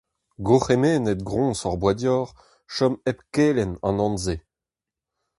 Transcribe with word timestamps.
Gourc’hemennet 0.45 1.21
groñs 1.29 1.59
hor 1.65 1.77
boa 1.81 1.93
deoc’h 1.99 2.33
chom 2.73 2.93
hep 3.05 3.19
kelenn 3.33 3.73
an 3.87 4.03
anv-se. 4.05 4.35